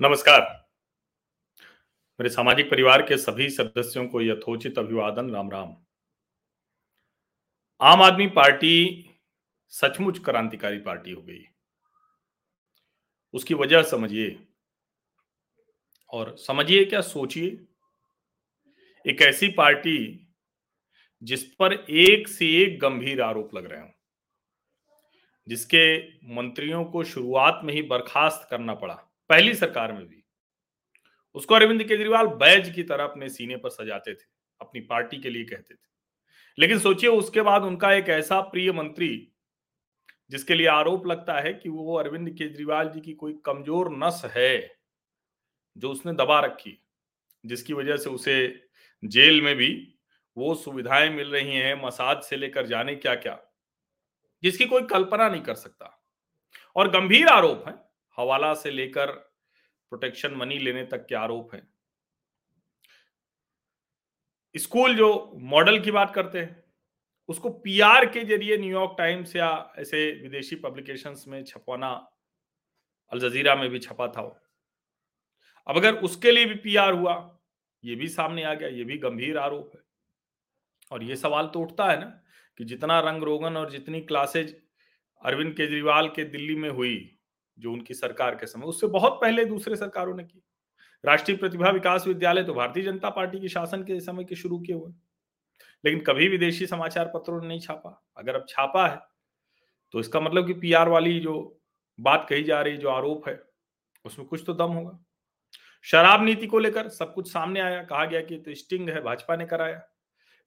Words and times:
नमस्कार। 0.00 0.40
मेरे 2.20 2.30
सामाजिक 2.30 2.70
परिवार 2.70 3.02
के 3.02 3.16
सभी 3.16 3.48
सदस्यों 3.50 4.08
को 4.08 4.20
यथोचित 4.22 4.78
अभिवादन, 4.78 5.30
राम 5.30 5.50
राम। 5.50 5.76
आम 7.80 8.02
आदमी 8.02 8.26
पार्टी 8.26 9.10
सचमुच 9.68 10.18
क्रांतिकारी 10.18 10.78
पार्टी 10.78 11.10
हो 11.10 11.22
गई। 11.22 11.44
उसकी 13.34 13.54
वजह 13.54 13.82
समझिए। 13.82 14.46
और 16.10 16.36
समझिए 16.38 16.84
क्या 16.84 17.00
सोचिए? 17.00 17.64
एक 19.06 19.22
ऐसी 19.22 19.48
पार्टी 19.48 20.28
जिस 21.22 21.44
पर 21.44 21.72
एक 21.90 22.28
से 22.28 22.54
एक 22.62 22.78
गंभीर 22.78 23.22
आरोप 23.22 23.54
लग 23.54 23.66
रहे 23.66 23.80
हो, 23.80 23.90
जिसके 25.48 25.98
मंत्रियों 26.36 26.84
को 26.84 27.04
शुरुआत 27.04 27.60
में 27.64 27.74
ही 27.74 27.82
बर्खास्त 27.82 28.46
करना 28.50 28.74
पड़ा। 28.74 29.05
पहली 29.30 29.54
सरकार 29.54 29.92
में 29.92 30.06
भी। 30.08 30.22
उसको 31.34 31.54
अरविंद 31.54 31.84
केजरीवाल 31.84 32.26
बैज 32.26 32.70
की 32.74 32.82
तरह 32.82 33.04
अपने 33.04 33.28
सीने 33.28 33.56
पर 33.56 33.70
सजाते 33.70 34.14
थे, 34.14 34.24
अपनी 34.60 34.80
पार्टी 34.80 35.16
के 35.16 35.30
लिए 35.30 35.44
कहते 35.44 35.74
थे। 35.74 35.88
लेकिन 36.58 36.78
सोचिए, 36.78 37.10
उसके 37.10 37.42
बाद 37.42 37.62
उनका 37.62 37.92
एक 37.92 38.08
ऐसा 38.08 38.40
प्रिय 38.40 38.72
मंत्री, 38.72 39.32
जिसके 40.30 40.54
लिए 40.54 40.66
आरोप 40.66 41.06
लगता 41.06 41.40
है 41.40 41.52
कि 41.52 41.68
वो 41.68 41.96
अरविंद 41.96 42.30
केजरीवाल 42.30 42.88
जी 42.88 43.00
की 43.00 43.12
कोई 43.12 43.32
कमज़ोर 43.44 43.90
नस 43.96 44.22
है, 44.36 44.76
जो 45.76 45.90
उसने 45.90 46.12
दबा 46.12 46.40
रखी 46.40 46.82
जिसकी 47.44 47.72
वजह 47.72 47.96
से 47.96 48.10
उसे 48.10 48.68
जेल 49.02 49.42
में 49.42 49.54
भी 49.56 49.98
वो 50.36 50.54
सुविधाएँ 50.54 51.10
मिल 51.10 51.30
रही 51.30 51.56
हैं, 51.56 51.74
मसाज 51.84 52.22
से 52.22 52.36
लेकर 52.36 52.66
जाने 52.66 52.94
क्या 52.94 53.14
क्या 53.14 53.38
जिसकी 54.42 54.66
कोई 54.66 54.82
कल्पना 54.82 55.28
नहीं 55.28 55.42
कर 55.42 55.54
सकता। 55.54 56.02
और 56.76 56.90
गंभीर 56.90 57.28
आरोप 57.28 57.64
है, 57.68 57.74
हवाला 58.18 58.54
से 58.54 58.70
लेकर 58.70 59.25
प्रोटेक्शन 59.92 60.34
मनी 60.34 60.58
लेने 60.58 60.84
तक 60.84 61.06
के 61.06 61.14
आरोप 61.14 61.54
हैं। 61.54 61.68
स्कूल 64.54 64.96
जो 64.96 65.32
मॉडल 65.34 65.80
की 65.80 65.90
बात 65.90 66.14
करते 66.14 66.38
हैं, 66.38 66.64
उसको 67.28 67.50
पीआर 67.50 68.06
के 68.06 68.24
ज़रिए 68.24 68.58
न्यूयॉर्क 68.58 68.94
टाइम्स 68.98 69.36
या 69.36 69.74
ऐसे 69.78 70.10
विदेशी 70.22 70.56
पब्लिकेशंस 70.56 71.24
में 71.28 71.44
छपवाना 71.44 72.12
अल 73.12 73.18
जजीरा 73.18 73.54
में 73.54 73.68
भी 73.70 73.78
छपा 73.78 74.08
था 74.08 74.20
वो। 74.20 74.36
अब 75.66 75.76
अगर 75.76 75.94
उसके 75.94 76.32
लिए 76.32 76.46
भी 76.46 76.54
पीआर 76.54 76.92
हुआ, 76.92 77.38
ये 77.84 77.94
भी 77.94 78.08
सामने 78.08 78.42
आ 78.42 78.54
गया, 78.54 78.68
ये 78.68 78.84
भी 78.84 78.98
गंभीर 78.98 79.38
आरोप 79.38 79.70
है। 79.74 79.80
और 80.92 81.02
ये 81.02 81.16
सवाल 81.16 81.46
तो 81.46 81.60
उठता 81.60 81.90
है 81.90 82.00
ना 82.00 82.22
कि 82.56 82.64
जितना 82.64 83.00
रंग 83.00 83.22
रोगन 83.22 83.56
और 83.56 83.70
जितनी 83.70 84.00
क्लासेज 84.00 84.62
अरविंद 85.22 85.56
केजरीवाल 85.56 86.08
के 86.08 86.24
दिल्ली 86.24 86.54
में 86.54 86.70
हुई 86.70 87.15
जो 87.58 87.72
उनकी 87.72 87.94
सरकार 87.94 88.34
के 88.34 88.46
समय, 88.46 88.64
उससे 88.64 88.86
बहुत 88.88 89.18
पहले 89.22 89.44
दूसरे 89.44 89.76
सरकारों 89.76 90.14
ने 90.16 90.24
की। 90.24 90.42
राष्ट्रीय 91.04 91.36
प्रतिभा 91.36 91.70
विकास 91.70 92.06
विद्यालय 92.06 92.42
तो 92.42 92.54
भारतीय 92.54 92.82
जनता 92.82 93.10
पार्टी 93.10 93.40
के 93.40 93.48
शासन 93.48 93.82
के 93.82 93.98
समय 94.00 94.24
के 94.24 94.36
शुरू 94.36 94.58
किए 94.58 94.76
हुए। 94.76 94.92
लेकिन 95.84 96.00
कभी 96.00 96.28
विदेशी 96.28 96.66
समाचार 96.66 97.10
पत्रों 97.14 97.40
ने 97.40 97.48
नहीं 97.48 97.60
छापा। 97.60 97.90
अगर 98.16 98.34
अब 98.34 98.46
छापा 98.48 98.86
है 98.88 98.98
तो 99.94 100.00
इसका 100.00 100.20
मतलब 100.20 100.46
कि 100.46 100.52
पीआर 100.54 100.88
वाली 100.88 101.18
जो 101.20 101.34
बात 101.98 102.26
कही 102.30 102.42
जा 102.42 102.60
रही, 102.60 102.76
जो 102.76 102.88
आरोप 102.88 103.28
है, 103.28 103.40
उसमें 104.04 104.26
कुछ 104.28 104.42
तो 104.46 104.54
दम 104.54 104.72
होगा। 104.72 104.98
शराब 105.86 106.24
नीति 106.24 106.46
को 106.46 106.58
लेकर 106.58 106.88
सब 106.88 107.12
कुछ 107.14 107.32
सामने 107.32 107.60
आया, 107.60 107.82
कहा 107.82 108.04
गया 108.04 108.20
कि 108.20 108.36
तो 108.36 108.54
स्टिंग 108.54 108.88
है, 108.90 109.00
भाजपा 109.02 109.36
ने 109.36 109.46
कराया। 109.46 109.80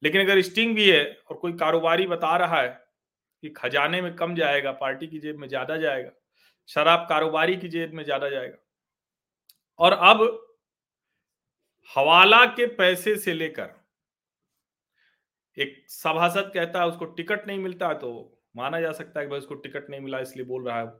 लेकिन 0.03 0.21
अगर 0.21 0.41
स्टिंग 0.41 0.75
भी 0.75 0.89
है 0.89 1.03
और 1.29 1.37
कोई 1.37 1.53
कारोबारी 1.53 2.07
बता 2.07 2.35
रहा 2.37 2.61
है 2.61 2.69
कि 3.43 3.49
खजाने 3.49 4.01
में 4.01 4.13
कम 4.15 4.35
जाएगा, 4.35 4.71
पार्टी 4.73 5.07
की 5.07 5.19
जेब 5.19 5.37
में 5.37 5.47
ज़्यादा 5.47 5.77
जाएगा 5.77 6.11
शराब 6.69 7.05
कारोबारी 7.09 7.55
की 7.57 7.67
जेब 7.69 7.93
में 7.93 8.03
ज़्यादा 8.03 8.29
जाएगा। 8.29 8.57
और 9.79 9.93
अब 9.93 10.21
हवाला 11.91 12.45
के 12.47 12.65
पैसे 12.75 13.15
से 13.17 13.33
लेकर 13.33 13.77
एक 15.57 15.83
सभासद 15.89 16.51
कहता 16.53 16.81
है, 16.81 16.87
उसको 16.87 17.05
टिकट 17.05 17.47
नहीं 17.47 17.59
मिलता 17.59 17.93
तो 17.95 18.09
माना 18.55 18.79
जा 18.81 18.91
सकता 18.93 19.19
है 19.19 19.25
कि 19.25 19.29
भाई 19.29 19.39
उसको 19.39 19.55
टिकट 19.55 19.89
नहीं 19.89 20.01
मिला, 20.01 20.19
इसलिए 20.19 20.45
बोल 20.45 20.67
रहा 20.67 20.79
है। 20.79 20.91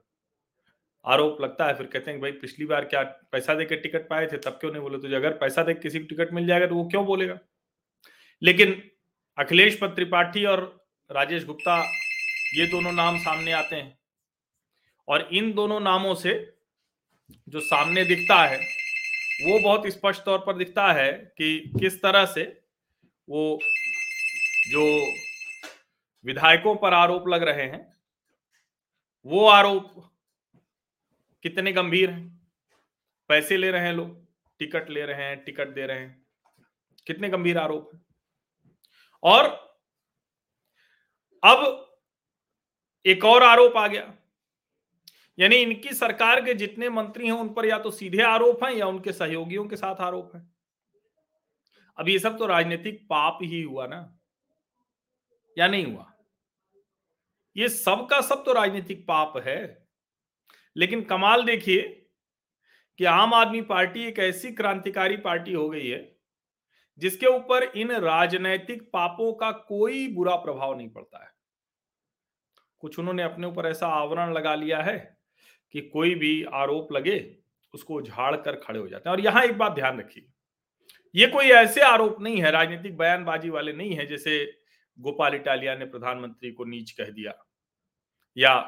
आरोप 1.05 1.41
लगता 1.41 1.65
है, 1.67 1.73
फिर 1.75 1.87
कहते 1.87 2.11
हैं 2.11 2.19
भाई 2.21 2.31
पिछली 2.33 2.65
बार 2.65 2.85
क्या 2.85 3.03
पैसा 3.31 3.53
देकर 3.55 3.75
टिकट 3.77 4.07
पाए 4.09 4.27
थे, 4.27 4.37
तब 4.39 4.57
क्यों 4.59 4.71
नहीं 4.71 4.81
बोले? 4.81 4.97
तो 4.99 5.15
अगर 5.15 5.37
पैसा 5.37 5.63
देकर 5.63 5.79
किसी 5.79 5.99
को 5.99 6.07
टिकट 6.07 6.33
मिल 6.33 6.47
जाएगा 6.47 6.67
तो 6.67 6.75
वो 6.75 6.87
क्यों 6.89 7.05
बोलेगा? 7.05 7.37
लेकिन 8.41 8.81
अखिलेश 9.37 9.79
त्रिपाठी 9.83 10.45
और 10.45 10.61
राजेश 11.09 11.45
गुप्ता, 11.45 11.77
ये 12.55 12.67
दोनों 12.67 12.91
नाम 12.93 13.17
सामने 13.19 13.51
आते 13.53 13.75
हैं। 13.75 13.98
और 15.09 15.29
इन 15.33 15.53
दोनों 15.53 15.79
नामों 15.79 16.15
से 16.15 16.57
जो 17.49 17.59
सामने 17.59 18.03
दिखता 18.05 18.43
है, 18.45 18.57
वो 19.43 19.59
बहुत 19.59 19.87
स्पष्ट 19.87 20.23
तौर 20.23 20.39
पर 20.39 20.57
दिखता 20.57 20.91
है 20.93 21.11
कि 21.37 21.59
किस 21.79 22.01
तरह 22.01 22.25
से 22.25 22.61
वो 23.29 23.59
जो 24.67 24.83
विधायकों 26.25 26.75
पर 26.75 26.93
आरोप 26.93 27.27
लग 27.27 27.43
रहे 27.43 27.63
हैं, 27.63 27.97
वो 29.25 29.47
आरोप 29.47 30.11
कितने 31.43 31.71
गंभीर 31.71 32.09
हैं? 32.09 32.47
पैसे 33.29 33.57
ले 33.57 33.71
रहे 33.71 33.85
हैं 33.85 33.93
लोग, 33.93 34.27
टिकट 34.59 34.89
ले 34.89 35.05
रहे 35.05 35.23
हैं, 35.23 35.43
टिकट 35.43 35.67
दे 35.67 35.85
रहे 35.85 35.99
हैं, 35.99 36.25
कितने 37.07 37.29
गंभीर 37.29 37.57
आरोप 37.57 37.89
हैं? 37.93 38.01
और 39.23 39.43
अब 41.43 41.85
एक 43.05 43.25
और 43.25 43.43
आरोप 43.43 43.77
आ 43.77 43.87
गया। 43.87 44.13
यानी 45.39 45.55
इनकी 45.55 45.93
सरकार 45.93 46.45
के 46.45 46.53
जितने 46.53 46.89
मंत्री 46.89 47.25
हैं, 47.25 47.31
उन 47.31 47.53
पर 47.53 47.65
या 47.65 47.79
तो 47.79 47.91
सीधे 47.91 48.21
आरोप 48.21 48.63
हैं 48.63 48.71
या 48.71 48.85
उनके 48.85 49.11
सहयोगियों 49.11 49.67
के 49.67 49.75
साथ 49.75 49.95
आरोप 49.95 50.31
है। 50.35 50.41
अब 51.97 52.09
ये 52.09 52.19
सब 52.19 52.37
तो 52.37 52.45
राजनीतिक 52.45 53.07
पाप 53.09 53.39
ही 53.41 53.61
हुआ 53.61 53.87
ना, 53.87 54.19
या 55.57 55.67
नहीं 55.67 55.85
हुआ? 55.85 56.13
ये 57.57 57.69
सब 57.69 58.07
का 58.09 58.21
सब 58.21 58.43
तो 58.45 58.53
राजनीतिक 58.53 59.07
पाप 59.07 59.33
है। 59.37 59.87
लेकिन 60.75 61.01
कमाल 61.01 61.43
देखिए 61.43 61.81
कि 62.99 63.05
आम 63.05 63.33
आदमी 63.33 63.61
पार्टी 63.61 64.03
एक 64.03 64.19
ऐसी 64.19 64.51
क्रांतिकारी 64.51 65.17
पार्टी 65.17 65.53
हो 65.53 65.69
गई 65.69 65.87
है, 65.87 66.15
जिसके 66.97 67.25
ऊपर 67.25 67.63
इन 67.63 67.91
राजनैतिक 67.91 68.83
पापों 68.93 69.33
का 69.33 69.51
कोई 69.51 70.07
बुरा 70.13 70.35
प्रभाव 70.35 70.77
नहीं 70.77 70.89
पड़ता 70.89 71.23
है। 71.23 71.31
कुछ 72.79 72.99
उन्होंने 72.99 73.23
अपने 73.23 73.47
ऊपर 73.47 73.65
ऐसा 73.65 73.87
आवरण 73.87 74.33
लगा 74.33 74.55
लिया 74.55 74.81
है 74.81 75.18
कि 75.73 75.81
कोई 75.83 76.15
भी 76.15 76.43
आरोप 76.53 76.91
लगे, 76.91 77.19
उसको 77.73 78.01
झाड़ 78.01 78.35
कर 78.35 78.55
खड़े 78.57 78.79
हो 78.79 78.87
जाते 78.87 79.09
हैं। 79.09 79.15
और 79.15 79.21
यहाँ 79.21 79.43
एक 79.43 79.57
बात 79.57 79.71
ध्यान 79.71 79.99
रखिए, 79.99 80.25
ये 81.15 81.27
कोई 81.27 81.45
ऐसे 81.45 81.81
आरोप 81.81 82.21
नहीं 82.21 82.41
है, 82.41 82.51
राजनीतिक 82.51 82.97
बयानबाजी 82.97 83.49
वाले 83.49 83.73
नहीं 83.73 83.93
है, 83.93 84.05
जैसे 84.05 84.43
गोपाल 84.99 85.35
इटालिया 85.35 85.75
ने 85.75 85.85
प्रधानमंत्री 85.85 86.51
को 86.51 86.65
नीच 86.65 86.91
कह 86.91 87.09
दिया, 87.09 87.33
या 88.37 88.59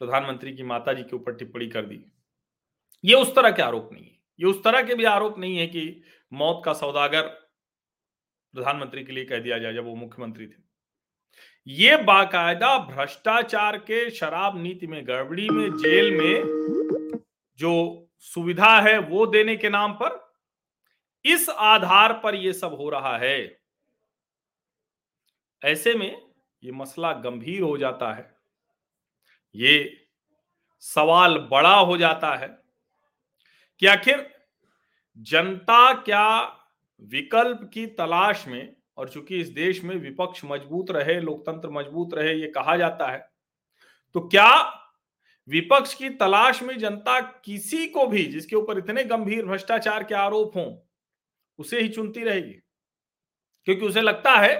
प्रधानमंत्री 0.00 0.52
की 0.52 0.62
माता 0.62 0.92
जी 0.92 1.02
के 1.02 1.16
ऊपर 1.16 1.34
टिप्पणी 1.34 1.66
कर 1.68 1.86
दी। 1.86 2.04
ये 3.04 3.14
उस 3.14 3.34
तरह 3.34 3.50
के 3.50 3.62
आरोप 3.62 3.88
नहीं 3.92 4.04
है। 4.04 4.18
ये 4.40 4.46
उस 4.46 4.62
तरह 4.64 4.82
के 4.82 4.94
भी 4.94 5.04
आरोप 5.04 5.38
नहीं 5.38 5.56
है 5.58 5.66
कि 5.66 6.02
मौत 6.32 6.62
का 6.64 6.72
सौदागर 6.72 7.22
प्रधानमंत्री 8.54 9.04
के 9.04 9.12
लिए 9.12 9.24
कह 9.24 9.38
दिया 9.38 9.58
जाए, 9.58 9.74
जब 9.74 9.84
वो 9.84 9.94
मुख्यमंत्री 9.96 10.46
थे। 10.46 10.60
ये 11.66 11.96
बाकायदा 11.96 12.78
भ्रष्टाचार 12.78 13.78
के 13.78 14.10
शराब 14.10 14.62
नीति 14.62 14.86
में, 14.86 15.06
गड़बड़ी 15.06 15.48
में, 15.50 15.76
जेल 15.76 16.10
में 16.10 16.42
जो 17.58 18.06
सुविधा 18.18 18.80
है 18.80 18.98
वो 18.98 19.26
देने 19.26 19.56
के 19.56 19.68
नाम 19.68 19.92
पर 19.92 20.32
इस 21.24 21.48
आधार 21.48 22.12
पर 22.12 22.34
यह 22.34 22.52
सब 22.52 22.74
हो 22.74 22.90
रहा 22.90 23.18
है। 23.18 23.60
ऐसे 25.64 25.94
में 25.94 26.22
ये 26.64 26.72
मसला 26.72 27.12
गंभीर 27.12 27.62
हो 27.62 27.78
जाता 27.78 28.12
है। 28.12 28.36
ये 29.54 30.06
सवाल 30.80 31.38
बड़ा 31.38 31.74
हो 31.74 31.96
जाता 31.96 32.34
है 32.34 32.58
कि 33.78 33.86
आखिर 33.86 34.34
जनता 35.18 35.92
क्या 35.94 36.58
विकल्प 37.00 37.70
की 37.74 37.86
तलाश 37.86 38.46
में 38.48 38.76
और 38.98 39.08
चूँकि 39.08 39.40
इस 39.40 39.48
देश 39.50 39.82
में 39.84 39.94
विपक्ष 39.96 40.40
मज़बूत 40.44 40.90
रहे, 40.90 41.18
लोकतंत्र 41.20 41.70
मज़बूत 41.70 42.14
रहे, 42.14 42.34
ये 42.34 42.46
कहा 42.48 42.76
जाता 42.76 43.10
है 43.10 43.26
तो 44.14 44.20
क्या 44.22 44.78
विपक्ष 45.48 45.94
की 45.94 46.08
तलाश 46.10 46.62
में 46.62 46.78
जनता 46.78 47.20
किसी 47.20 47.86
को 47.86 48.06
भी, 48.06 48.24
जिसके 48.24 48.56
ऊपर 48.56 48.78
इतने 48.78 49.04
गंभीर 49.04 49.46
भ्रष्टाचार 49.46 50.04
के 50.04 50.14
आरोप 50.14 50.56
हों, 50.56 50.74
उसे 51.58 51.80
ही 51.80 51.88
चुनती 51.88 52.24
रहेगी? 52.24 52.52
क्योंकि 53.66 53.86
उसे 53.86 54.00
लगता 54.00 54.32
है, 54.32 54.54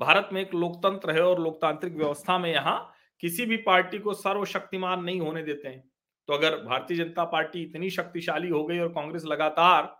भारत 0.00 0.28
में 0.32 0.40
एक 0.40 0.54
लोकतंत्र 0.54 1.10
है 1.10 1.22
और 1.22 1.40
लोकतांत्रिक 1.40 1.94
व्यवस्था 1.94 2.38
में 2.38 2.52
यहाँ 2.52 2.92
किसी 3.22 3.46
भी 3.46 3.56
पार्टी 3.58 3.98
को 3.98 4.14
सर्वशक्तिमान 4.14 5.04
नहीं 5.04 5.20
होने 5.20 5.42
देते 5.42 5.68
हैं। 5.68 5.82
तो 6.28 6.32
अगर 6.32 6.56
भारतीय 6.58 6.96
जनता 6.96 7.24
पार्टी 7.26 7.62
इतनी 7.62 7.90
शक्तिशाली 7.90 8.48
हो 8.48 8.64
गई 8.64 8.78
और 8.78 8.88
कांग्रेस 8.88 9.24
लगातार 9.24 9.94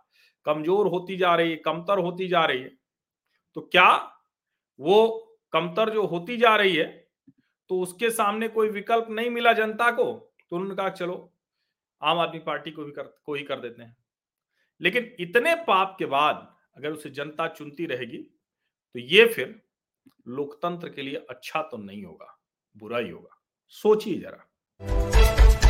कमज़ोर 0.45 0.87
होती 0.87 1.17
जा 1.17 1.35
रही 1.35 1.51
है, 1.51 1.55
कमतर 1.57 1.99
होती 1.99 2.27
जा 2.27 2.45
रही 2.45 2.61
है 2.61 2.71
तो 3.57 3.61
क्या 3.61 3.91
वो 4.79 4.97
कमतर 5.53 5.89
जो 5.89 6.05
होती 6.05 6.35
जा 6.37 6.55
रही 6.55 6.75
है 6.75 6.85
तो 7.69 7.79
उसके 7.81 8.09
सामने 8.09 8.47
कोई 8.47 8.69
विकल्प 8.69 9.07
नहीं 9.09 9.29
मिला 9.29 9.53
जनता 9.53 9.89
को? 9.91 10.03
तो 10.49 10.55
उन्होंने 10.55 10.75
कहा, 10.75 10.89
चलो, 10.89 11.33
आम 12.01 12.19
आदमी 12.19 12.39
पार्टी 12.39 12.71
को 12.71 12.83
भी 12.83 12.91
कर, 12.91 13.03
को 13.25 13.33
ही 13.33 13.43
कर 13.43 13.59
देते 13.59 13.83
हैं। 13.83 13.95
लेकिन 14.81 15.11
इतने 15.19 15.55
पाप 15.67 15.95
के 15.99 16.05
बाद 16.05 16.47
अगर 16.77 16.91
उसे 16.91 17.09
जनता 17.09 17.47
चुनती 17.47 17.85
रहेगी 17.85 18.17
तो 18.17 18.99
ये 18.99 19.25
फिर 19.27 19.61
लोकतंत्र 20.27 20.89
के 20.89 21.01
लिए 21.01 21.25
अच्छा 21.29 21.61
तो 21.61 21.77
नहीं 21.77 22.03
होगा, 22.03 22.37
बुरा 22.75 22.97
ही 22.97 23.09
होगा। 23.09 23.41
सोचिए 23.69 24.19
जरा। 24.19 25.66